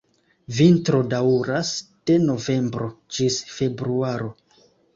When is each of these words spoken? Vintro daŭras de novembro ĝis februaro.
Vintro 0.59 1.01
daŭras 1.11 1.75
de 2.11 2.17
novembro 2.25 2.89
ĝis 3.19 3.41
februaro. 3.59 4.35